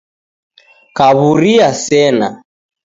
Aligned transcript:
Kawuria 0.97 1.69
sena 1.83 2.27